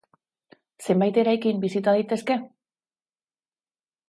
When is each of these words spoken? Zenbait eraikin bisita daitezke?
Zenbait 0.85 1.19
eraikin 1.23 1.61
bisita 1.67 1.93
daitezke? 1.99 2.39